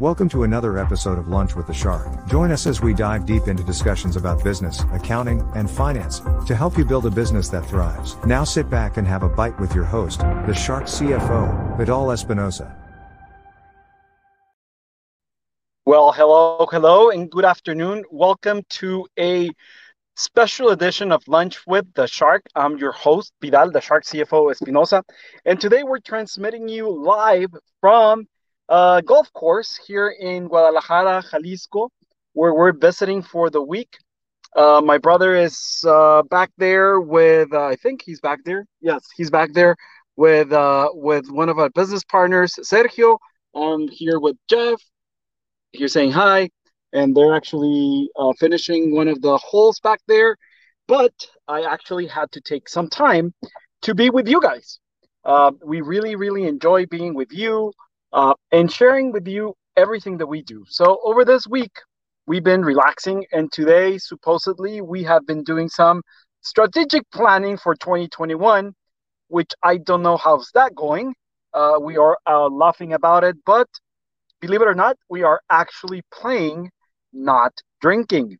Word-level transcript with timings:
Welcome 0.00 0.30
to 0.30 0.44
another 0.44 0.78
episode 0.78 1.18
of 1.18 1.28
Lunch 1.28 1.54
with 1.54 1.66
the 1.66 1.74
Shark. 1.74 2.26
Join 2.26 2.50
us 2.52 2.66
as 2.66 2.80
we 2.80 2.94
dive 2.94 3.26
deep 3.26 3.48
into 3.48 3.62
discussions 3.62 4.16
about 4.16 4.42
business, 4.42 4.82
accounting, 4.94 5.46
and 5.54 5.70
finance 5.70 6.22
to 6.46 6.56
help 6.56 6.78
you 6.78 6.86
build 6.86 7.04
a 7.04 7.10
business 7.10 7.50
that 7.50 7.66
thrives. 7.66 8.16
Now 8.24 8.42
sit 8.42 8.70
back 8.70 8.96
and 8.96 9.06
have 9.06 9.22
a 9.22 9.28
bite 9.28 9.60
with 9.60 9.74
your 9.74 9.84
host, 9.84 10.20
the 10.20 10.54
Shark 10.54 10.84
CFO, 10.84 11.76
Vidal 11.76 12.12
Espinosa. 12.12 12.74
Well, 15.84 16.12
hello, 16.12 16.66
hello, 16.70 17.10
and 17.10 17.30
good 17.30 17.44
afternoon. 17.44 18.04
Welcome 18.10 18.62
to 18.70 19.06
a 19.18 19.50
special 20.16 20.70
edition 20.70 21.12
of 21.12 21.28
Lunch 21.28 21.66
with 21.66 21.92
the 21.92 22.06
Shark. 22.06 22.46
I'm 22.54 22.78
your 22.78 22.92
host, 22.92 23.34
Vidal, 23.42 23.70
the 23.70 23.82
Shark 23.82 24.04
CFO 24.04 24.50
Espinosa, 24.50 25.04
and 25.44 25.60
today 25.60 25.82
we're 25.82 25.98
transmitting 25.98 26.70
you 26.70 26.88
live 26.88 27.50
from 27.82 28.26
uh, 28.70 29.00
golf 29.00 29.32
course 29.32 29.78
here 29.86 30.08
in 30.08 30.46
Guadalajara, 30.46 31.24
Jalisco, 31.30 31.90
where 32.32 32.54
we're 32.54 32.72
visiting 32.72 33.20
for 33.20 33.50
the 33.50 33.60
week. 33.60 33.98
Uh, 34.56 34.80
my 34.82 34.96
brother 34.96 35.34
is 35.34 35.84
uh, 35.86 36.22
back 36.22 36.50
there 36.56 37.00
with, 37.00 37.52
uh, 37.52 37.66
I 37.66 37.76
think 37.76 38.02
he's 38.02 38.20
back 38.20 38.38
there. 38.44 38.64
Yes, 38.80 39.08
he's 39.16 39.30
back 39.30 39.52
there 39.52 39.76
with 40.16 40.52
uh, 40.52 40.90
with 40.92 41.30
one 41.30 41.48
of 41.48 41.58
our 41.58 41.70
business 41.70 42.04
partners, 42.04 42.54
Sergio. 42.62 43.18
I'm 43.54 43.88
here 43.88 44.20
with 44.20 44.36
Jeff. 44.48 44.80
Here 45.72 45.88
saying 45.88 46.12
hi, 46.12 46.50
and 46.92 47.16
they're 47.16 47.34
actually 47.34 48.10
uh, 48.16 48.32
finishing 48.38 48.94
one 48.94 49.08
of 49.08 49.20
the 49.22 49.36
holes 49.36 49.80
back 49.80 50.00
there. 50.08 50.36
But 50.88 51.14
I 51.46 51.62
actually 51.62 52.06
had 52.06 52.30
to 52.32 52.40
take 52.40 52.68
some 52.68 52.88
time 52.88 53.32
to 53.82 53.94
be 53.94 54.10
with 54.10 54.28
you 54.28 54.40
guys. 54.40 54.80
Uh, 55.24 55.52
we 55.64 55.80
really, 55.80 56.16
really 56.16 56.44
enjoy 56.44 56.86
being 56.86 57.14
with 57.14 57.32
you 57.32 57.72
uh, 58.12 58.34
and 58.52 58.70
sharing 58.70 59.12
with 59.12 59.26
you 59.26 59.54
everything 59.76 60.18
that 60.18 60.26
we 60.26 60.42
do. 60.42 60.64
So 60.68 61.00
over 61.04 61.24
this 61.24 61.46
week, 61.46 61.72
we've 62.26 62.44
been 62.44 62.62
relaxing, 62.62 63.24
and 63.32 63.50
today, 63.52 63.98
supposedly, 63.98 64.80
we 64.80 65.02
have 65.04 65.26
been 65.26 65.42
doing 65.44 65.68
some 65.68 66.02
strategic 66.42 67.02
planning 67.12 67.56
for 67.56 67.74
2021, 67.74 68.72
which 69.28 69.50
I 69.62 69.78
don't 69.78 70.02
know 70.02 70.16
how's 70.16 70.50
that 70.54 70.74
going. 70.74 71.14
Uh, 71.52 71.78
we 71.80 71.96
are 71.96 72.18
uh, 72.26 72.48
laughing 72.48 72.92
about 72.92 73.24
it, 73.24 73.36
but 73.44 73.66
believe 74.40 74.62
it 74.62 74.68
or 74.68 74.74
not, 74.74 74.96
we 75.08 75.22
are 75.22 75.40
actually 75.50 76.02
playing, 76.12 76.70
not 77.12 77.52
drinking. 77.80 78.38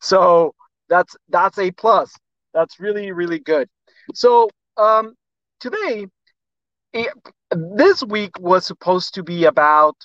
So 0.00 0.54
that's 0.88 1.16
that's 1.28 1.58
a 1.58 1.70
plus. 1.72 2.12
That's 2.54 2.78
really 2.80 3.12
really 3.12 3.40
good. 3.40 3.68
So 4.14 4.48
um, 4.76 5.14
today 5.60 6.06
this 7.50 8.02
week 8.02 8.32
was 8.40 8.66
supposed 8.66 9.14
to 9.14 9.22
be 9.22 9.44
about 9.44 9.96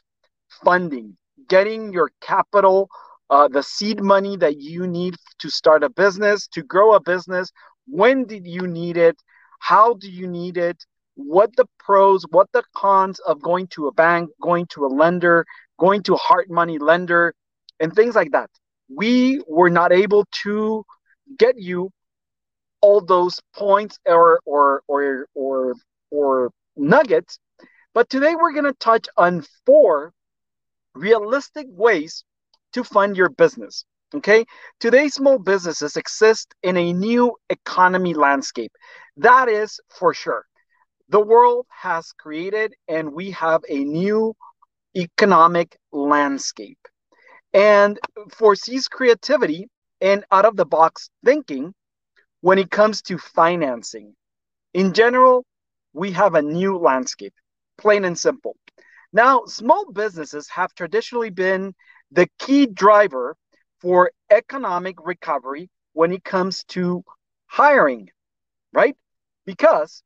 funding, 0.64 1.18
getting 1.50 1.92
your 1.94 2.12
capital, 2.22 2.90
uh, 3.30 3.48
the 3.48 3.64
seed 3.64 4.02
money 4.02 4.38
that 4.38 4.60
you 4.60 4.86
need 4.88 5.16
to 5.40 5.50
start 5.50 5.84
a 5.84 5.90
business, 5.90 6.48
to 6.48 6.62
grow 6.62 6.94
a 6.94 7.00
business. 7.00 7.52
When 7.88 8.26
did 8.26 8.46
you 8.46 8.68
need 8.68 8.98
it? 8.98 9.18
How 9.60 9.94
do 9.94 10.10
you 10.10 10.28
need 10.28 10.58
it? 10.58 10.84
What 11.16 11.56
the 11.56 11.66
pros, 11.80 12.26
what 12.32 12.48
the 12.52 12.64
cons 12.76 13.20
of 13.20 13.42
going 13.42 13.68
to 13.68 13.88
a 13.88 13.94
bank, 13.94 14.30
going 14.42 14.68
to 14.68 14.86
a 14.86 14.88
lender, 14.88 15.46
going 15.80 16.04
to 16.04 16.14
a 16.14 16.18
hard 16.18 16.50
money 16.50 16.78
lender, 16.78 17.34
and 17.80 17.94
things 17.94 18.16
like 18.16 18.32
that. 18.32 18.50
We 18.94 19.42
were 19.48 19.70
not 19.70 19.92
able 19.92 20.26
to 20.44 20.84
get 21.38 21.60
you 21.60 21.90
all 22.82 23.02
those 23.02 23.40
points 23.56 23.98
or 24.06 24.40
or 24.46 24.82
or 24.88 25.28
or 25.36 25.76
or 26.12 26.52
nuggets. 26.76 27.40
But 27.94 28.10
today 28.10 28.36
we're 28.36 28.54
going 28.54 28.66
to 28.66 28.74
touch 28.74 29.08
on 29.18 29.46
four 29.66 30.14
realistic 30.94 31.68
ways 31.70 32.24
to 32.74 32.84
fund 32.84 33.18
your 33.18 33.30
business. 33.30 33.86
Okay. 34.14 34.46
Today, 34.80 35.08
small 35.08 35.40
businesses 35.40 35.96
exist 35.96 36.54
in 36.64 36.76
a 36.76 36.92
new 36.92 37.38
economy 37.50 38.14
landscape. 38.14 38.72
That 39.16 39.48
is 39.48 39.80
for 39.90 40.14
sure. 40.14 40.46
The 41.08 41.22
world 41.22 41.66
has 41.70 42.12
created 42.14 42.74
and 42.88 43.14
we 43.14 43.32
have 43.32 43.62
a 43.70 43.84
new 43.84 44.34
economic 44.96 45.78
landscape. 45.92 46.78
And 47.54 48.00
foresees 48.32 48.88
creativity 48.88 49.68
and 50.02 50.26
out 50.32 50.46
of 50.46 50.58
the 50.58 50.66
box 50.66 51.10
thinking 51.24 51.74
when 52.42 52.58
it 52.58 52.72
comes 52.72 53.02
to 53.04 53.18
financing. 53.18 54.16
In 54.74 54.94
general, 54.94 55.46
we 55.94 56.12
have 56.12 56.36
a 56.36 56.42
new 56.42 56.78
landscape, 56.78 57.34
plain 57.78 58.06
and 58.06 58.18
simple. 58.18 58.56
Now, 59.14 59.46
small 59.46 59.92
businesses 59.92 60.48
have 60.50 60.74
traditionally 60.74 61.30
been 61.30 61.74
the 62.12 62.28
key 62.40 62.66
driver 62.66 63.36
for 63.82 64.12
economic 64.30 64.96
recovery 65.04 65.70
when 65.94 66.12
it 66.12 66.24
comes 66.24 66.64
to 66.66 67.04
hiring, 67.48 68.10
right? 68.72 68.96
Because 69.46 70.04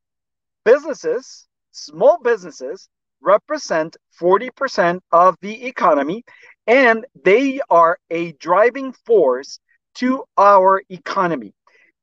businesses, 0.64 1.48
small 1.72 2.20
businesses, 2.24 2.90
represent 3.22 3.98
40% 4.20 5.00
of 5.12 5.36
the 5.42 5.66
economy 5.66 6.24
and 6.68 7.06
they 7.24 7.60
are 7.70 7.98
a 8.10 8.32
driving 8.34 8.94
force 9.06 9.60
to 9.96 10.24
our 10.38 10.82
economy. 10.90 11.54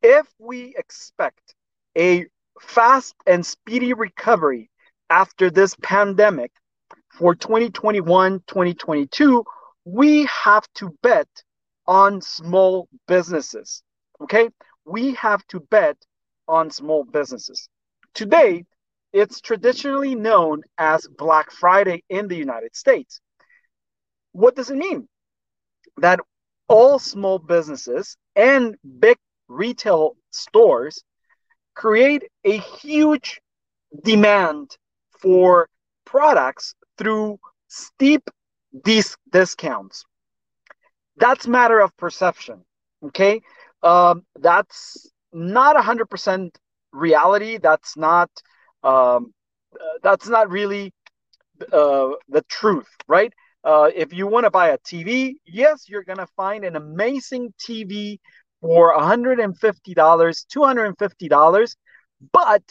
If 0.02 0.26
we 0.38 0.74
expect 0.76 1.54
a 1.96 2.26
fast 2.62 3.14
and 3.26 3.44
speedy 3.44 3.92
recovery 3.92 4.70
after 5.10 5.50
this 5.50 5.76
pandemic. 5.82 6.50
For 7.18 7.34
2021 7.34 8.40
2022 8.46 9.44
we 9.84 10.24
have 10.24 10.66
to 10.76 10.96
bet 11.02 11.28
on 11.86 12.22
small 12.22 12.88
businesses 13.06 13.82
okay? 14.22 14.48
We 14.84 15.14
have 15.14 15.46
to 15.48 15.60
bet 15.60 15.96
on 16.48 16.70
small 16.70 17.04
businesses. 17.04 17.68
Today 18.14 18.64
it's 19.12 19.40
traditionally 19.40 20.14
known 20.14 20.62
as 20.78 21.06
black 21.06 21.50
friday 21.50 22.02
in 22.08 22.28
the 22.28 22.36
united 22.36 22.74
states. 22.74 23.20
What 24.32 24.56
does 24.56 24.70
it 24.70 24.76
mean? 24.76 25.08
That 25.98 26.20
all 26.68 26.98
small 26.98 27.38
businesses 27.38 28.16
and 28.34 28.76
big 28.98 29.18
retail 29.48 30.16
stores 30.30 31.04
create 31.74 32.24
a 32.44 32.56
huge 32.58 33.40
demand 34.04 34.76
for 35.20 35.68
products 36.04 36.74
through 36.98 37.38
steep 37.68 38.28
dis- 38.84 39.16
discounts. 39.30 40.04
That's 41.16 41.46
matter 41.46 41.80
of 41.80 41.96
perception. 41.96 42.64
Okay, 43.06 43.40
um, 43.82 44.24
that's 44.36 45.10
not 45.32 45.82
hundred 45.82 46.06
percent 46.08 46.56
reality. 46.92 47.58
That's 47.58 47.96
not 47.96 48.30
um, 48.82 49.32
uh, 49.74 49.98
that's 50.02 50.28
not 50.28 50.50
really 50.50 50.92
uh, 51.72 52.10
the 52.28 52.42
truth, 52.48 52.88
right? 53.08 53.32
Uh, 53.64 53.90
if 53.94 54.12
you 54.12 54.26
want 54.26 54.44
to 54.44 54.50
buy 54.50 54.68
a 54.70 54.78
TV, 54.78 55.36
yes, 55.46 55.88
you're 55.88 56.04
gonna 56.04 56.26
find 56.36 56.64
an 56.64 56.76
amazing 56.76 57.52
TV 57.58 58.20
for 58.62 58.96
$150, 58.96 59.54
$250, 59.94 61.76
but 62.32 62.62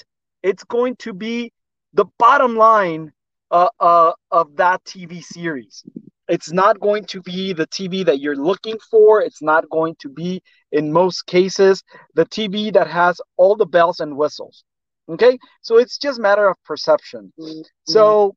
it's 0.41 0.63
going 0.63 0.95
to 0.95 1.13
be 1.13 1.51
the 1.93 2.05
bottom 2.17 2.55
line 2.55 3.11
uh, 3.51 3.67
uh, 3.79 4.13
of 4.31 4.55
that 4.55 4.83
TV 4.85 5.21
series. 5.23 5.83
It's 6.29 6.51
not 6.53 6.79
going 6.79 7.03
to 7.07 7.21
be 7.21 7.51
the 7.51 7.67
TV 7.67 8.05
that 8.05 8.21
you're 8.21 8.37
looking 8.37 8.77
for. 8.89 9.21
It's 9.21 9.41
not 9.41 9.69
going 9.69 9.95
to 9.99 10.07
be, 10.07 10.41
in 10.71 10.93
most 10.93 11.27
cases, 11.27 11.83
the 12.15 12.25
TV 12.25 12.71
that 12.73 12.87
has 12.87 13.19
all 13.35 13.57
the 13.57 13.65
bells 13.65 13.99
and 13.99 14.15
whistles. 14.15 14.63
Okay, 15.09 15.37
so 15.61 15.77
it's 15.77 15.97
just 15.97 16.21
matter 16.21 16.47
of 16.47 16.55
perception. 16.63 17.33
Mm-hmm. 17.37 17.61
So, 17.85 18.35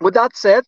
with 0.00 0.14
that 0.14 0.36
said, 0.36 0.62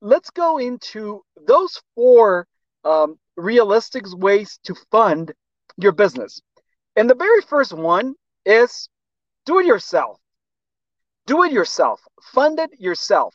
let's 0.00 0.30
go 0.30 0.58
into 0.58 1.22
those 1.48 1.82
four 1.96 2.46
um, 2.84 3.18
realistic 3.36 4.04
ways 4.16 4.58
to 4.64 4.74
fund 4.90 5.32
your 5.76 5.92
business. 5.92 6.40
And 6.96 7.08
the 7.08 7.14
very 7.14 7.40
first 7.42 7.72
one 7.72 8.14
is 8.44 8.88
do 9.46 9.58
it 9.58 9.66
yourself. 9.66 10.18
Do 11.26 11.42
it 11.44 11.52
yourself. 11.52 12.00
Fund 12.32 12.58
it 12.58 12.70
yourself. 12.78 13.34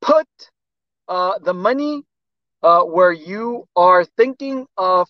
Put 0.00 0.26
uh, 1.08 1.38
the 1.40 1.54
money 1.54 2.02
uh, 2.62 2.82
where 2.82 3.12
you 3.12 3.66
are 3.76 4.04
thinking 4.04 4.66
of 4.76 5.08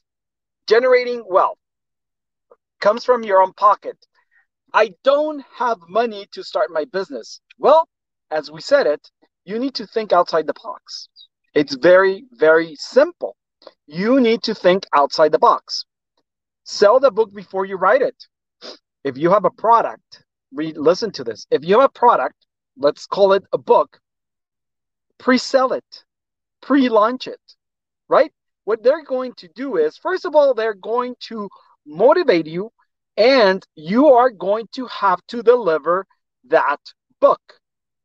generating 0.66 1.22
wealth. 1.28 1.58
Comes 2.80 3.04
from 3.04 3.22
your 3.22 3.42
own 3.42 3.52
pocket. 3.52 3.96
I 4.72 4.92
don't 5.04 5.44
have 5.56 5.78
money 5.88 6.26
to 6.32 6.42
start 6.42 6.70
my 6.70 6.86
business. 6.86 7.40
Well, 7.58 7.88
as 8.30 8.50
we 8.50 8.60
said 8.60 8.86
it, 8.86 9.10
you 9.44 9.58
need 9.58 9.74
to 9.74 9.86
think 9.86 10.12
outside 10.12 10.46
the 10.46 10.54
box. 10.54 11.08
It's 11.54 11.74
very, 11.74 12.24
very 12.32 12.76
simple 12.76 13.36
you 13.86 14.20
need 14.20 14.42
to 14.44 14.54
think 14.54 14.86
outside 14.94 15.32
the 15.32 15.38
box. 15.38 15.84
Sell 16.64 17.00
the 17.00 17.10
book 17.10 17.34
before 17.34 17.64
you 17.64 17.76
write 17.76 18.02
it. 18.02 18.16
If 19.04 19.16
you 19.16 19.30
have 19.30 19.44
a 19.44 19.50
product, 19.50 20.24
read 20.52 20.76
listen 20.76 21.10
to 21.12 21.24
this. 21.24 21.46
If 21.50 21.64
you 21.64 21.80
have 21.80 21.90
a 21.90 21.98
product, 21.98 22.36
let's 22.76 23.06
call 23.06 23.32
it 23.32 23.44
a 23.52 23.58
book, 23.58 23.98
pre-sell 25.18 25.72
it, 25.72 26.04
pre-launch 26.60 27.26
it, 27.26 27.40
right? 28.08 28.32
What 28.64 28.82
they're 28.82 29.04
going 29.04 29.32
to 29.34 29.48
do 29.48 29.76
is, 29.76 29.96
first 29.96 30.24
of 30.24 30.34
all, 30.34 30.54
they're 30.54 30.74
going 30.74 31.14
to 31.28 31.48
motivate 31.86 32.46
you, 32.46 32.70
and 33.16 33.66
you 33.74 34.08
are 34.08 34.30
going 34.30 34.68
to 34.72 34.86
have 34.86 35.20
to 35.28 35.42
deliver 35.42 36.06
that 36.44 36.80
book 37.20 37.40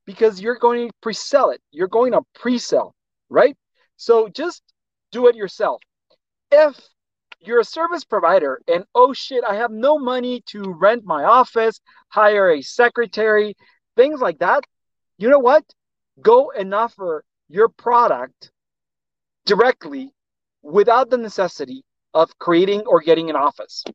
because 0.05 0.41
you're 0.41 0.57
going 0.57 0.87
to 0.87 0.93
pre-sell 1.01 1.49
it. 1.51 1.61
You're 1.71 1.87
going 1.87 2.13
to 2.13 2.21
pre-sell, 2.33 2.95
right? 3.29 3.55
So 3.97 4.27
just 4.29 4.61
do 5.15 5.27
it 5.27 5.35
yourself. 5.35 5.81
If 6.51 6.77
you're 7.39 7.61
a 7.61 7.73
service 7.77 8.03
provider 8.03 8.59
and 8.67 8.83
oh 8.93 9.13
shit, 9.13 9.43
I 9.47 9.55
have 9.55 9.71
no 9.71 9.97
money 9.97 10.41
to 10.47 10.61
rent 10.85 11.05
my 11.05 11.23
office, 11.23 11.79
hire 12.09 12.51
a 12.51 12.61
secretary, 12.61 13.55
things 13.95 14.19
like 14.19 14.39
that, 14.39 14.61
you 15.17 15.29
know 15.29 15.39
what? 15.39 15.63
Go 16.21 16.51
and 16.51 16.73
offer 16.73 17.23
your 17.47 17.69
product 17.69 18.51
directly 19.45 20.11
without 20.61 21.09
the 21.09 21.17
necessity 21.17 21.85
of 22.13 22.37
creating 22.37 22.81
or 22.81 22.99
getting 22.99 23.29
an 23.29 23.37
office. 23.37 23.85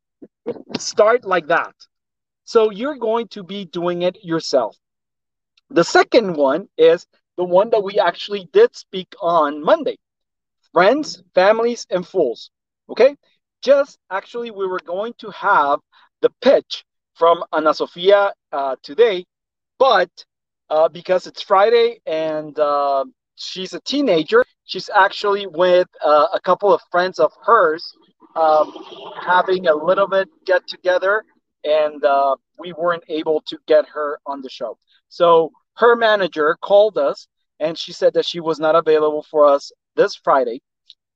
Start 0.78 1.26
like 1.26 1.48
that. 1.48 1.74
So 2.44 2.70
you're 2.70 3.02
going 3.10 3.28
to 3.36 3.42
be 3.42 3.66
doing 3.66 4.02
it 4.08 4.16
yourself. 4.24 4.74
The 5.68 5.84
second 5.84 6.36
one 6.36 6.68
is 6.78 7.06
the 7.36 7.44
one 7.44 7.68
that 7.70 7.84
we 7.84 7.98
actually 7.98 8.48
did 8.54 8.74
speak 8.74 9.12
on 9.20 9.62
Monday 9.62 9.98
friends, 10.72 11.22
families, 11.34 11.86
and 11.90 12.06
fools. 12.06 12.50
Okay. 12.88 13.16
Just 13.62 13.98
actually, 14.10 14.50
we 14.50 14.66
were 14.66 14.80
going 14.84 15.12
to 15.18 15.30
have 15.30 15.80
the 16.22 16.30
pitch 16.40 16.84
from 17.14 17.44
Ana 17.52 17.74
Sofia 17.74 18.32
uh, 18.52 18.76
today, 18.82 19.24
but 19.78 20.10
uh, 20.70 20.88
because 20.88 21.26
it's 21.26 21.42
Friday 21.42 22.00
and 22.06 22.58
uh, 22.58 23.04
she's 23.34 23.74
a 23.74 23.80
teenager, 23.80 24.44
she's 24.64 24.88
actually 24.88 25.46
with 25.46 25.88
uh, 26.02 26.28
a 26.32 26.40
couple 26.40 26.72
of 26.72 26.80
friends 26.90 27.18
of 27.18 27.32
hers 27.44 27.92
um, 28.36 28.72
having 29.20 29.66
a 29.66 29.74
little 29.74 30.06
bit 30.06 30.28
get 30.46 30.66
together, 30.66 31.24
and 31.64 32.02
uh, 32.04 32.36
we 32.58 32.72
weren't 32.72 33.04
able 33.08 33.42
to 33.42 33.58
get 33.66 33.86
her 33.88 34.18
on 34.24 34.40
the 34.40 34.48
show. 34.48 34.78
So 35.08 35.50
her 35.76 35.96
manager 35.96 36.56
called 36.62 36.96
us 36.96 37.26
and 37.58 37.76
she 37.76 37.92
said 37.92 38.14
that 38.14 38.26
she 38.26 38.40
was 38.40 38.58
not 38.58 38.74
available 38.74 39.22
for 39.30 39.46
us 39.46 39.70
this 40.00 40.16
Friday, 40.16 40.62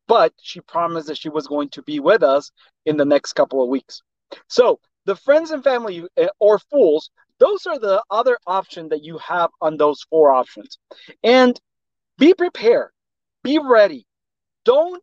but 0.06 0.32
she 0.42 0.60
promised 0.60 1.06
that 1.06 1.16
she 1.16 1.30
was 1.30 1.46
going 1.46 1.70
to 1.70 1.82
be 1.82 2.00
with 2.00 2.22
us 2.22 2.52
in 2.84 2.98
the 2.98 3.04
next 3.04 3.32
couple 3.32 3.62
of 3.62 3.70
weeks. 3.70 4.02
So 4.48 4.78
the 5.06 5.16
friends 5.16 5.50
and 5.50 5.64
family 5.64 6.04
eh, 6.18 6.28
or 6.38 6.58
fools, 6.58 7.10
those 7.38 7.64
are 7.66 7.78
the 7.78 8.02
other 8.10 8.36
option 8.46 8.90
that 8.90 9.02
you 9.02 9.16
have 9.18 9.50
on 9.62 9.78
those 9.78 10.02
four 10.10 10.32
options. 10.32 10.78
And 11.22 11.58
be 12.18 12.34
prepared, 12.34 12.90
be 13.42 13.58
ready. 13.58 14.06
Don't 14.64 15.02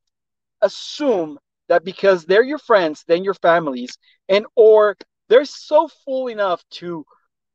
assume 0.62 1.40
that 1.68 1.84
because 1.84 2.26
they're 2.26 2.44
your 2.44 2.60
friends, 2.60 3.04
then 3.08 3.24
your 3.24 3.34
families, 3.34 3.98
and 4.30 4.46
or 4.56 4.96
they're 5.28 5.46
so 5.46 5.90
full 6.06 6.28
enough 6.28 6.64
to 6.80 7.04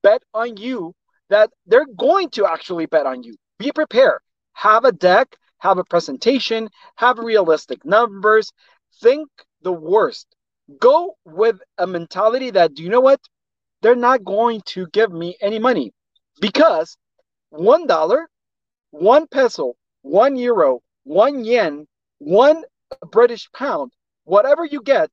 bet 0.03 0.23
on 0.35 0.57
you 0.57 0.93
that 1.29 1.51
they're 1.67 1.87
going 1.97 2.31
to 2.31 2.47
actually 2.47 2.87
bet 2.87 3.07
on 3.07 3.23
you. 3.23 3.37
Be 3.59 3.71
prepared. 3.71 4.19
Have 4.55 4.85
a 4.85 4.93
deck, 4.93 5.37
have 5.59 5.79
a 5.79 5.85
presentation, 5.85 6.69
have 6.97 7.19
realistic 7.19 7.85
numbers. 7.85 8.53
Think 9.01 9.29
the 9.63 9.73
worst. 9.73 10.27
Go 10.81 11.17
with 11.25 11.59
a 11.79 11.87
mentality 11.87 12.51
that, 12.51 12.75
do 12.75 12.83
you 12.83 12.89
know 12.89 13.01
what? 13.01 13.21
They're 13.83 13.95
not 13.95 14.25
going 14.25 14.63
to 14.67 14.87
give 14.93 15.13
me 15.13 15.37
any 15.41 15.59
money 15.59 15.93
because 16.41 16.97
one 17.51 17.87
dollar, 17.87 18.29
one 18.91 19.27
peso, 19.29 19.75
one 20.03 20.37
euro, 20.37 20.81
one 21.05 21.45
yen, 21.45 21.87
one 22.19 22.65
British 23.11 23.51
pound, 23.53 23.93
whatever 24.25 24.65
you 24.65 24.83
get, 24.83 25.11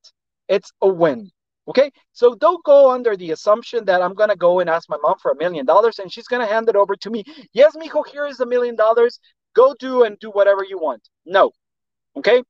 it's 0.48 0.72
a 0.82 0.88
win. 0.88 1.30
Okay, 1.68 1.92
so 2.12 2.36
don't 2.36 2.64
go 2.66 2.92
under 2.92 3.16
the 3.16 3.32
assumption 3.32 3.86
that 3.86 4.02
I'm 4.02 4.14
gonna 4.14 4.36
go 4.36 4.60
and 4.60 4.70
ask 4.70 4.90
my 4.90 4.98
mom 5.02 5.16
for 5.22 5.32
a 5.32 5.38
million 5.38 5.66
dollars 5.66 6.00
and 6.00 6.12
she's 6.12 6.28
gonna 6.28 6.46
hand 6.46 6.68
it 6.68 6.76
over 6.76 6.96
to 6.96 7.10
me. 7.10 7.24
Yes, 7.54 7.76
mijo, 7.78 8.06
here 8.06 8.26
is 8.26 8.40
a 8.42 8.46
million 8.46 8.76
dollars. 8.76 9.20
Go 9.56 9.76
do 9.80 10.04
and 10.04 10.18
do 10.20 10.30
whatever 10.32 10.64
you 10.64 10.78
want. 10.78 11.08
No. 11.26 11.52
Okay. 12.18 12.44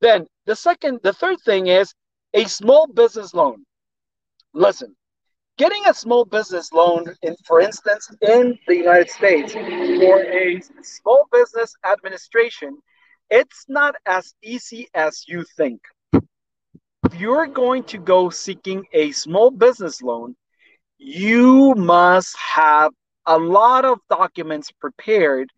Then 0.00 0.26
the 0.46 0.56
second, 0.56 1.00
the 1.02 1.12
third 1.12 1.40
thing 1.40 1.66
is 1.66 1.94
a 2.34 2.44
small 2.44 2.86
business 2.86 3.34
loan. 3.34 3.64
Listen, 4.52 4.96
getting 5.58 5.82
a 5.86 5.94
small 5.94 6.24
business 6.24 6.72
loan, 6.72 7.06
in 7.22 7.36
for 7.46 7.60
instance, 7.60 8.10
in 8.22 8.58
the 8.66 8.76
United 8.76 9.10
States 9.10 9.52
for 9.52 10.22
a 10.22 10.60
small 10.82 11.26
business 11.30 11.74
administration, 11.86 12.78
it's 13.30 13.66
not 13.68 13.94
as 14.06 14.34
easy 14.42 14.88
as 14.94 15.24
you 15.28 15.44
think 15.56 15.80
if 17.04 17.20
you're 17.20 17.46
going 17.46 17.82
to 17.84 17.98
go 17.98 18.30
seeking 18.30 18.84
a 18.92 19.12
small 19.12 19.50
business 19.50 20.02
loan, 20.02 20.36
you 20.98 21.74
must 21.74 22.36
have 22.36 22.92
a 23.26 23.38
lot 23.38 23.84
of 23.84 23.98
documents 24.08 24.70
prepared 24.70 25.48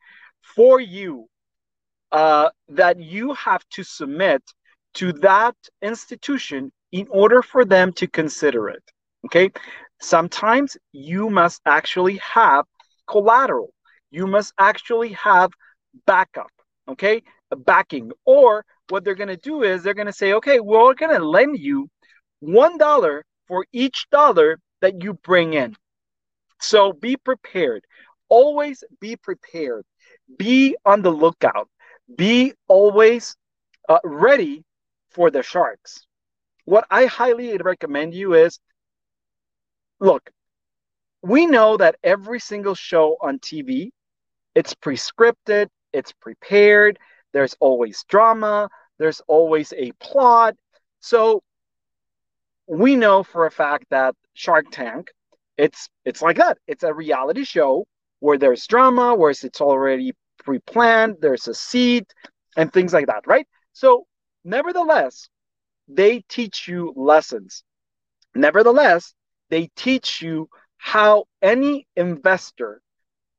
for 0.54 0.80
you 0.80 1.26
uh, 2.12 2.50
that 2.68 3.00
you 3.00 3.34
have 3.34 3.64
to 3.70 3.82
submit 3.82 4.42
to 4.94 5.12
that 5.14 5.56
institution 5.80 6.70
in 6.90 7.06
order 7.10 7.42
for 7.42 7.64
them 7.64 7.92
to 7.94 8.06
consider 8.06 8.68
it. 8.68 8.82
Okay. 9.26 9.50
Sometimes 10.00 10.76
you 10.92 11.30
must 11.30 11.60
actually 11.64 12.18
have 12.18 12.64
collateral, 13.06 13.72
you 14.10 14.26
must 14.26 14.52
actually 14.58 15.12
have 15.12 15.50
backup. 16.06 16.50
Okay. 16.88 17.22
Backing, 17.66 18.10
or 18.24 18.64
what 18.88 19.04
they're 19.04 19.14
going 19.14 19.28
to 19.28 19.36
do 19.36 19.62
is 19.62 19.82
they're 19.82 19.92
going 19.92 20.06
to 20.06 20.12
say, 20.12 20.32
okay, 20.34 20.58
we're 20.58 20.94
going 20.94 21.14
to 21.14 21.24
lend 21.24 21.58
you 21.58 21.88
one 22.40 22.78
dollar 22.78 23.24
for 23.46 23.66
each 23.72 24.06
dollar 24.10 24.58
that 24.80 25.02
you 25.02 25.14
bring 25.14 25.52
in. 25.52 25.76
So 26.60 26.92
be 26.92 27.16
prepared. 27.16 27.84
Always 28.32 28.82
be 28.98 29.16
prepared. 29.16 29.84
Be 30.38 30.74
on 30.86 31.02
the 31.02 31.10
lookout. 31.10 31.68
Be 32.16 32.54
always 32.66 33.36
uh, 33.90 33.98
ready 34.04 34.64
for 35.10 35.30
the 35.30 35.42
sharks. 35.42 36.06
What 36.64 36.86
I 36.90 37.04
highly 37.04 37.54
recommend 37.58 38.14
you 38.14 38.32
is 38.32 38.58
look, 40.00 40.30
we 41.20 41.44
know 41.44 41.76
that 41.76 41.96
every 42.02 42.40
single 42.40 42.74
show 42.74 43.18
on 43.20 43.38
TV, 43.38 43.90
it's 44.54 44.72
pre-scripted, 44.72 45.68
it's 45.92 46.12
prepared, 46.12 46.98
there's 47.34 47.54
always 47.60 48.02
drama, 48.08 48.70
there's 48.98 49.20
always 49.28 49.74
a 49.76 49.92
plot. 50.00 50.54
So 51.00 51.42
we 52.66 52.96
know 52.96 53.24
for 53.24 53.44
a 53.44 53.50
fact 53.50 53.84
that 53.90 54.14
Shark 54.32 54.70
Tank, 54.72 55.10
it's 55.58 55.90
it's 56.06 56.22
like 56.22 56.38
that. 56.38 56.56
It's 56.66 56.82
a 56.82 56.94
reality 56.94 57.44
show 57.44 57.84
where 58.22 58.38
there's 58.38 58.66
drama, 58.66 59.14
where 59.14 59.30
it's 59.30 59.60
already 59.60 60.12
pre-planned, 60.44 61.16
there's 61.20 61.48
a 61.48 61.54
seed, 61.54 62.04
and 62.56 62.72
things 62.72 62.92
like 62.92 63.06
that, 63.06 63.26
right? 63.26 63.46
So 63.72 64.06
nevertheless, 64.44 65.28
they 65.88 66.22
teach 66.28 66.68
you 66.68 66.92
lessons. 66.96 67.62
Nevertheless, 68.34 69.14
they 69.50 69.70
teach 69.76 70.22
you 70.22 70.48
how 70.78 71.24
any 71.42 71.86
investor 71.96 72.80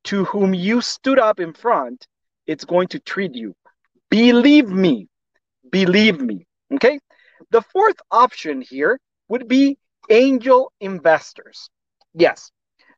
to 0.06 0.26
whom 0.26 0.54
you 0.54 0.82
stood 0.82 1.20
up 1.20 1.40
in 1.40 1.54
front, 1.54 2.06
it's 2.46 2.66
going 2.66 2.90
to 2.90 3.00
treat 3.00 3.36
you. 3.36 3.56
Believe 4.10 4.68
me, 4.68 5.08
Believe 5.74 6.22
me. 6.22 6.46
Okay. 6.74 7.00
The 7.52 7.62
fourth 7.62 7.98
option 8.12 8.62
here 8.62 9.00
would 9.28 9.48
be 9.48 9.78
angel 10.10 10.72
investors. 10.80 11.70
Yes, 12.14 12.52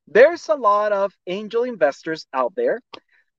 there's 0.07 0.47
a 0.50 0.55
lot 0.55 0.91
of 0.91 1.13
angel 1.27 1.63
investors 1.63 2.27
out 2.33 2.53
there 2.55 2.79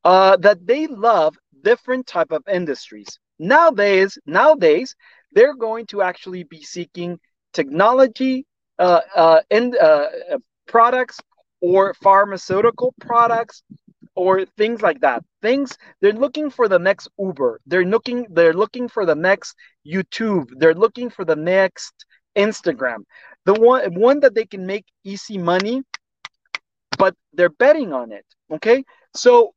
uh, 0.04 0.37
that 0.38 0.66
they 0.66 0.87
love 0.87 1.37
different 1.62 2.06
type 2.06 2.32
of 2.32 2.42
industries. 2.49 3.18
Nowadays, 3.38 4.18
nowadays 4.26 4.94
they're 5.32 5.54
going 5.54 5.87
to 5.87 6.02
actually 6.02 6.44
be 6.44 6.62
seeking 6.62 7.18
technology 7.52 8.46
uh, 8.78 9.00
uh, 9.14 9.40
in, 9.50 9.75
uh, 9.80 10.06
products 10.66 11.18
or 11.61 11.94
pharmaceutical 11.94 12.94
products 13.00 13.62
or 14.14 14.44
things 14.56 14.82
like 14.82 15.00
that. 15.00 15.23
Things 15.42 15.76
they're 16.00 16.12
looking 16.12 16.50
for 16.50 16.68
the 16.68 16.78
next 16.78 17.08
Uber. 17.18 17.61
They're 17.66 17.85
looking 17.85 18.26
they're 18.30 18.54
looking 18.54 18.88
for 18.88 19.04
the 19.06 19.14
next 19.14 19.54
YouTube. 19.87 20.49
They're 20.58 20.75
looking 20.75 21.11
for 21.11 21.25
the 21.25 21.37
next 21.37 21.92
Instagram. 22.37 22.99
The 23.44 23.54
one 23.54 23.94
one 23.94 24.20
that 24.20 24.35
they 24.35 24.44
can 24.46 24.66
make 24.66 24.85
easy 25.04 25.38
money, 25.38 25.82
but 26.97 27.15
they're 27.33 27.49
betting 27.49 27.93
on 27.93 28.12
it. 28.12 28.25
Okay? 28.50 28.85
So 29.15 29.55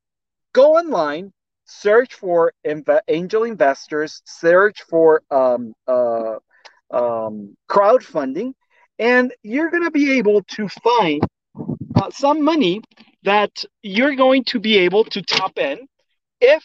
go 0.53 0.75
online, 0.77 1.31
search 1.65 2.13
for 2.15 2.53
inv- 2.65 3.01
angel 3.07 3.43
investors, 3.43 4.21
search 4.25 4.81
for 4.89 5.21
um, 5.31 5.73
uh, 5.87 6.35
um, 6.91 7.55
crowdfunding, 7.69 8.53
and 8.97 9.33
you're 9.43 9.69
going 9.69 9.83
to 9.83 9.91
be 9.91 10.17
able 10.17 10.43
to 10.43 10.67
find 10.83 11.21
uh, 11.95 12.09
some 12.11 12.43
money 12.43 12.81
that 13.23 13.63
you're 13.81 14.15
going 14.15 14.43
to 14.45 14.59
be 14.59 14.77
able 14.77 15.03
to 15.03 15.21
tap 15.21 15.57
in 15.57 15.87
if, 16.41 16.63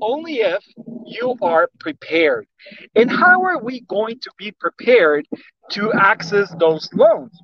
only 0.00 0.40
if 0.40 0.64
you 1.06 1.36
are 1.42 1.68
prepared. 1.78 2.46
And 2.94 3.10
how 3.10 3.44
are 3.44 3.62
we 3.62 3.80
going 3.82 4.18
to 4.20 4.30
be 4.36 4.52
prepared 4.52 5.26
to 5.70 5.92
access 5.92 6.52
those 6.58 6.88
loans? 6.92 7.38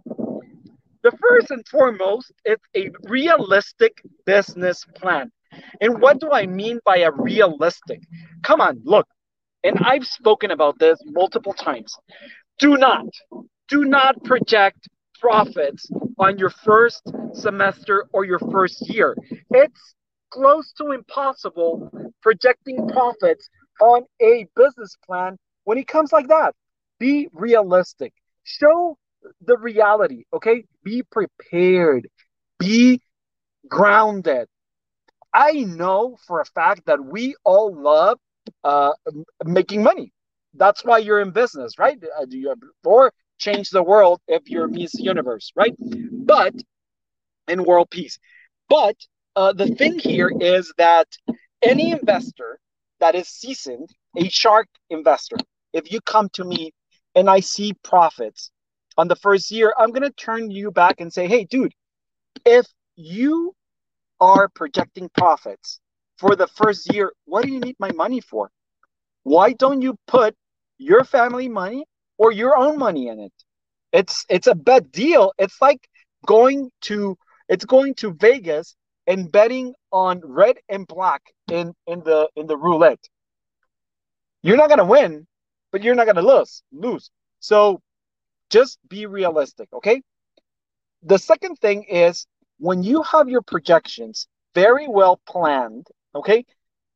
The 1.02 1.12
first 1.20 1.50
and 1.50 1.66
foremost, 1.68 2.32
it's 2.44 2.64
a 2.76 2.90
realistic 3.04 4.02
business 4.26 4.84
plan. 4.96 5.30
And 5.80 6.00
what 6.00 6.20
do 6.20 6.30
I 6.32 6.46
mean 6.46 6.80
by 6.84 6.98
a 6.98 7.10
realistic? 7.10 8.02
Come 8.42 8.60
on, 8.60 8.80
look. 8.84 9.06
And 9.64 9.78
I've 9.84 10.06
spoken 10.06 10.50
about 10.50 10.78
this 10.78 10.98
multiple 11.04 11.54
times. 11.54 11.94
Do 12.58 12.76
not, 12.76 13.06
do 13.68 13.84
not 13.84 14.22
project 14.24 14.88
profits 15.20 15.90
on 16.18 16.38
your 16.38 16.50
first 16.50 17.02
semester 17.32 18.06
or 18.12 18.24
your 18.24 18.38
first 18.50 18.88
year. 18.88 19.16
It's 19.50 19.94
close 20.30 20.72
to 20.78 20.92
impossible 20.92 21.90
projecting 22.22 22.88
profits 22.88 23.48
on 23.80 24.02
a 24.20 24.46
business 24.56 24.96
plan 25.06 25.36
when 25.64 25.78
it 25.78 25.86
comes 25.86 26.12
like 26.12 26.28
that. 26.28 26.54
Be 26.98 27.28
realistic. 27.32 28.12
Show 28.44 28.98
the 29.40 29.56
reality, 29.56 30.24
okay? 30.32 30.64
Be 30.84 31.02
prepared. 31.02 32.08
Be 32.58 33.00
grounded. 33.68 34.48
I 35.32 35.52
know 35.52 36.16
for 36.26 36.40
a 36.40 36.44
fact 36.44 36.86
that 36.86 37.04
we 37.04 37.34
all 37.44 37.74
love 37.74 38.18
uh, 38.64 38.92
making 39.44 39.82
money. 39.82 40.12
That's 40.54 40.84
why 40.84 40.98
you're 40.98 41.20
in 41.20 41.30
business, 41.30 41.78
right? 41.78 41.98
Uh, 42.18 42.54
or 42.84 43.12
change 43.38 43.70
the 43.70 43.82
world 43.82 44.20
if 44.26 44.48
you're 44.48 44.66
Miss 44.66 44.94
Universe, 44.94 45.52
right? 45.54 45.74
But 45.78 46.54
in 47.46 47.64
world 47.64 47.90
peace. 47.90 48.18
But 48.68 48.96
uh, 49.36 49.52
the 49.52 49.68
thing 49.68 49.98
here 49.98 50.32
is 50.40 50.72
that 50.78 51.06
any 51.62 51.90
investor 51.90 52.58
that 53.00 53.14
is 53.14 53.28
seasoned, 53.28 53.88
a 54.16 54.28
shark 54.28 54.66
investor, 54.90 55.36
if 55.72 55.92
you 55.92 56.00
come 56.00 56.28
to 56.34 56.44
me 56.44 56.72
and 57.14 57.28
I 57.28 57.40
see 57.40 57.74
profits 57.82 58.50
on 58.98 59.06
the 59.06 59.16
first 59.16 59.50
year, 59.50 59.72
I'm 59.78 59.90
going 59.90 60.02
to 60.02 60.10
turn 60.10 60.50
you 60.50 60.72
back 60.72 61.00
and 61.00 61.10
say, 61.12 61.28
hey, 61.28 61.44
dude, 61.44 61.72
if 62.44 62.66
you 62.96 63.54
are 64.20 64.48
projecting 64.48 65.08
profits 65.16 65.80
for 66.18 66.34
the 66.34 66.48
first 66.48 66.92
year, 66.92 67.12
what 67.24 67.44
do 67.44 67.50
you 67.52 67.60
need 67.60 67.76
my 67.78 67.92
money 67.92 68.20
for? 68.20 68.50
Why 69.22 69.52
don't 69.52 69.82
you 69.82 69.96
put 70.08 70.34
your 70.78 71.04
family 71.04 71.48
money 71.48 71.84
or 72.18 72.32
your 72.32 72.56
own 72.56 72.76
money 72.76 73.06
in 73.06 73.20
it? 73.20 73.32
It's 73.92 74.26
it's 74.28 74.48
a 74.48 74.54
bad 74.54 74.90
deal. 74.90 75.32
It's 75.38 75.62
like 75.62 75.88
going 76.26 76.70
to 76.82 77.16
it's 77.48 77.64
going 77.64 77.94
to 77.96 78.12
Vegas 78.14 78.74
and 79.06 79.30
betting 79.30 79.74
on 79.92 80.20
red 80.24 80.56
and 80.68 80.86
black 80.86 81.22
in 81.50 81.72
in 81.86 82.00
the 82.00 82.28
in 82.34 82.48
the 82.48 82.56
roulette. 82.56 83.02
You're 84.42 84.56
not 84.56 84.68
gonna 84.68 84.84
win, 84.84 85.26
but 85.70 85.82
you're 85.82 85.94
not 85.94 86.06
gonna 86.06 86.22
lose. 86.22 86.62
Lose. 86.72 87.10
So 87.40 87.80
just 88.50 88.78
be 88.88 89.06
realistic, 89.06 89.68
okay? 89.72 90.02
The 91.02 91.18
second 91.18 91.56
thing 91.56 91.84
is 91.84 92.26
when 92.58 92.82
you 92.82 93.02
have 93.02 93.28
your 93.28 93.42
projections 93.42 94.26
very 94.54 94.88
well 94.88 95.20
planned, 95.26 95.86
okay? 96.14 96.44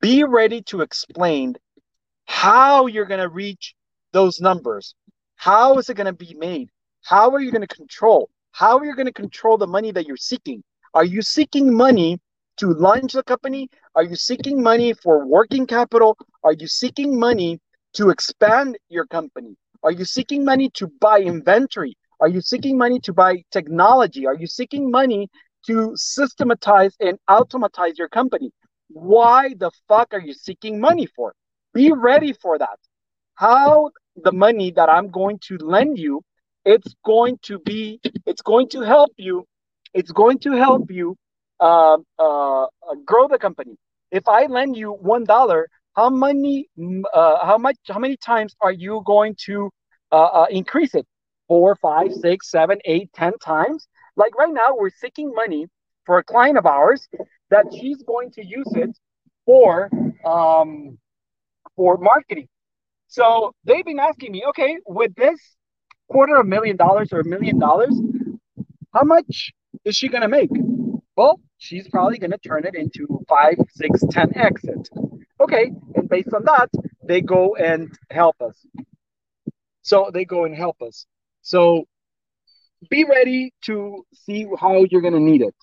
Be 0.01 0.25
ready 0.25 0.63
to 0.63 0.81
explain 0.81 1.57
how 2.27 2.87
you're 2.87 3.07
gonna 3.07 3.29
reach 3.29 3.75
those 4.13 4.41
numbers. 4.41 4.95
How 5.37 5.79
is 5.79 5.89
it 5.89 5.95
gonna 5.95 6.13
be 6.13 6.35
made? 6.35 6.71
How 7.03 7.31
are 7.31 7.41
you 7.41 7.53
gonna 7.53 7.67
control? 7.67 8.29
How 8.53 8.79
are 8.79 8.85
you 8.85 8.95
gonna 8.95 9.13
control 9.13 9.57
the 9.59 9.67
money 9.67 9.93
that 9.93 10.07
you're 10.07 10.17
seeking? 10.17 10.63
Are 10.95 11.05
you 11.05 11.23
seeking 11.23 11.73
money 11.73 12.21
to 12.59 12.73
launch 12.73 13.13
the 13.13 13.23
company? 13.23 13.69
Are 13.95 14.05
you 14.05 14.17
seeking 14.17 14.63
money 14.63 14.93
for 14.93 15.27
working 15.27 15.67
capital? 15.67 16.17
Are 16.43 16.53
you 16.53 16.67
seeking 16.67 17.19
money 17.19 17.61
to 17.95 18.11
expand 18.11 18.79
your 18.89 19.07
company? 19.07 19.57
Are 19.83 19.93
you 19.93 20.05
seeking 20.05 20.45
money 20.45 20.71
to 20.75 20.89
buy 21.01 21.21
inventory? 21.21 21.97
Are 22.21 22.29
you 22.29 22.41
seeking 22.41 22.79
money 22.79 23.01
to 23.01 23.13
buy 23.13 23.43
technology? 23.51 24.27
Are 24.27 24.35
you 24.35 24.47
seeking 24.47 24.91
money 24.91 25.29
to 25.67 25.93
systematize 25.97 26.95
and 27.01 27.19
automatize 27.29 27.99
your 27.99 28.09
company? 28.09 28.51
Why 28.89 29.55
the 29.59 29.71
fuck 29.89 30.13
are 30.13 30.21
you 30.21 30.35
seeking 30.35 30.81
money 30.81 31.07
for? 31.07 31.35
Be 31.75 31.93
ready 31.93 32.33
for 32.33 32.59
that. 32.59 32.79
How 33.35 33.91
the 34.17 34.33
money 34.33 34.71
that 34.73 34.89
I'm 34.89 35.09
going 35.11 35.39
to 35.49 35.59
lend 35.59 35.99
you, 35.99 36.23
it's 36.65 36.95
going 37.05 37.39
to 37.43 37.59
be, 37.59 38.01
it's 38.27 38.43
going 38.43 38.69
to 38.71 38.81
help 38.81 39.13
you 39.17 39.47
it's 39.95 40.13
going 40.13 40.39
to 40.41 40.53
help 40.53 40.91
you 40.91 41.17
uh, 41.61 41.99
uh, 42.19 42.67
grow 43.05 43.29
the 43.29 43.39
company. 43.39 43.77
If 44.11 44.29
I 44.29 44.47
lend 44.47 44.77
you 44.77 44.93
one 44.93 45.25
dollar, 45.25 45.69
how 45.95 46.11
many 46.11 46.69
uh, 47.15 47.45
how 47.45 47.59
much 47.59 47.77
how 47.89 47.99
many 47.99 48.17
times 48.17 48.55
are 48.61 48.73
you 48.73 49.03
going 49.05 49.37
to 49.47 49.71
uh, 50.11 50.17
uh, 50.17 50.47
increase 50.51 50.95
it? 50.95 51.07
Four, 51.49 51.77
five, 51.77 52.13
six, 52.13 52.51
seven, 52.51 52.79
eight, 52.85 53.11
ten 53.13 53.33
times. 53.39 53.87
Like 54.17 54.37
right 54.37 54.53
now, 54.53 54.75
we're 54.77 54.91
seeking 54.91 55.33
money 55.35 55.67
for 56.07 56.19
a 56.19 56.25
client 56.25 56.57
of 56.59 56.67
ours 56.67 57.09
that 57.51 57.67
she's 57.79 58.03
going 58.03 58.31
to 58.33 58.45
use 58.45 58.71
it 58.75 58.97
for 59.45 59.91
um, 60.25 60.99
for 61.77 61.99
marketing. 61.99 62.49
So 63.09 63.53
they've 63.65 63.85
been 63.85 63.99
asking 63.99 64.33
me, 64.33 64.45
okay, 64.49 64.79
with 64.87 65.15
this 65.15 65.39
quarter 66.09 66.37
of 66.37 66.47
a 66.47 66.49
million 66.49 66.77
dollars 66.77 67.13
or 67.13 67.21
a 67.21 67.25
million 67.25 67.59
dollars, 67.59 67.95
how 68.95 69.03
much 69.03 69.53
is 69.85 69.97
she 69.97 70.09
going 70.09 70.23
to 70.23 70.29
make? 70.29 70.51
Well, 71.17 71.39
she's 71.59 71.89
probably 71.89 72.19
going 72.19 72.31
to 72.31 72.39
turn 72.39 72.65
it 72.65 72.75
into 72.75 73.23
five, 73.29 73.57
six, 73.75 74.03
ten 74.11 74.35
exit. 74.35 74.89
Okay, 75.43 75.73
and 75.97 76.09
based 76.09 76.33
on 76.33 76.45
that, 76.45 76.71
they 77.03 77.21
go 77.21 77.57
and 77.57 77.91
help 78.11 78.41
us. 78.41 78.65
So 79.83 80.09
they 80.15 80.25
go 80.25 80.45
and 80.45 80.55
help 80.55 80.81
us. 80.81 81.05
So 81.41 81.87
be 82.89 83.05
ready 83.05 83.53
to 83.63 84.07
see 84.13 84.47
how 84.61 84.85
you're 84.89 85.01
going 85.01 85.15
to 85.15 85.21
need 85.21 85.43
it. 85.43 85.55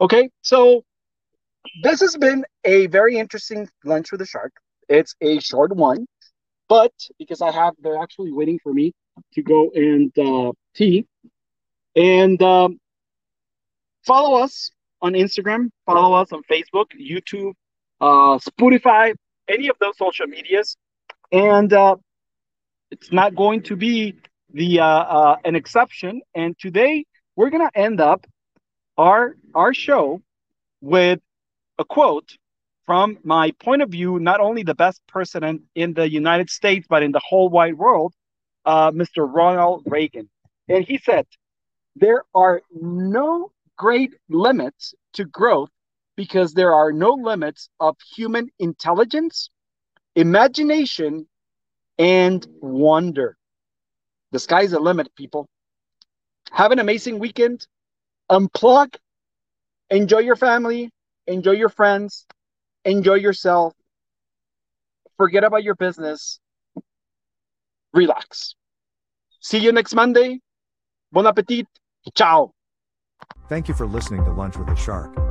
Okay, 0.00 0.30
so 0.40 0.82
this 1.82 2.00
has 2.00 2.16
been 2.16 2.46
a 2.64 2.86
very 2.86 3.18
interesting 3.18 3.68
lunch 3.84 4.10
with 4.12 4.20
the 4.20 4.26
shark. 4.26 4.52
It's 4.88 5.14
a 5.20 5.38
short 5.40 5.76
one, 5.76 6.06
but 6.70 6.92
because 7.18 7.42
I 7.42 7.50
have, 7.50 7.74
they're 7.80 8.02
actually 8.02 8.32
waiting 8.32 8.58
for 8.62 8.72
me 8.72 8.94
to 9.34 9.42
go 9.42 9.70
and 9.74 10.18
uh, 10.18 10.52
tee. 10.74 11.06
And 11.94 12.40
um, 12.42 12.78
follow 14.06 14.38
us 14.42 14.70
on 15.02 15.12
Instagram, 15.12 15.68
follow 15.84 16.14
us 16.16 16.32
on 16.32 16.42
Facebook, 16.50 16.86
YouTube, 16.98 17.52
uh, 18.00 18.38
Spotify, 18.38 19.14
any 19.48 19.68
of 19.68 19.76
those 19.80 19.96
social 19.96 20.26
medias. 20.26 20.76
And 21.32 21.72
uh, 21.72 21.96
it's 22.90 23.12
not 23.12 23.34
going 23.34 23.62
to 23.64 23.76
be 23.76 24.16
the 24.52 24.80
uh, 24.80 24.86
uh, 24.86 25.36
an 25.44 25.56
exception. 25.56 26.22
And 26.34 26.58
today 26.58 27.04
we're 27.34 27.50
gonna 27.50 27.70
end 27.74 28.00
up 28.00 28.26
our 28.96 29.36
our 29.54 29.74
show 29.74 30.22
with 30.80 31.20
a 31.78 31.84
quote 31.84 32.36
from 32.86 33.18
my 33.24 33.50
point 33.58 33.82
of 33.82 33.90
view, 33.90 34.18
not 34.20 34.40
only 34.40 34.62
the 34.62 34.74
best 34.74 35.02
president 35.08 35.62
in 35.74 35.92
the 35.94 36.08
United 36.08 36.48
States 36.48 36.86
but 36.88 37.02
in 37.02 37.10
the 37.12 37.20
whole 37.28 37.48
wide 37.48 37.76
world, 37.76 38.14
uh, 38.64 38.92
Mr. 38.92 39.28
Ronald 39.28 39.82
Reagan. 39.86 40.28
And 40.68 40.84
he 40.84 40.98
said, 40.98 41.26
there 41.96 42.22
are 42.34 42.62
no 42.72 43.50
great 43.76 44.14
limits 44.28 44.94
to 45.14 45.24
growth 45.24 45.70
because 46.16 46.54
there 46.54 46.74
are 46.74 46.92
no 46.92 47.10
limits 47.10 47.68
of 47.78 47.96
human 48.16 48.48
intelligence, 48.58 49.50
imagination, 50.14 51.26
and 51.98 52.46
wonder. 52.60 53.36
The 54.32 54.38
sky's 54.38 54.70
the 54.70 54.80
limit, 54.80 55.14
people. 55.14 55.48
Have 56.50 56.72
an 56.72 56.78
amazing 56.78 57.18
weekend. 57.18 57.66
Unplug. 58.30 58.96
Enjoy 59.90 60.18
your 60.18 60.36
family. 60.36 60.90
Enjoy 61.26 61.52
your 61.52 61.68
friends. 61.68 62.26
Enjoy 62.84 63.14
yourself. 63.14 63.74
Forget 65.16 65.44
about 65.44 65.62
your 65.62 65.74
business. 65.74 66.40
Relax. 67.92 68.54
See 69.40 69.58
you 69.58 69.72
next 69.72 69.94
Monday. 69.94 70.40
Bon 71.12 71.26
appetit. 71.26 71.66
Ciao. 72.14 72.52
Thank 73.48 73.68
you 73.68 73.74
for 73.74 73.86
listening 73.86 74.24
to 74.24 74.32
Lunch 74.32 74.56
with 74.56 74.68
a 74.68 74.76
Shark. 74.76 75.25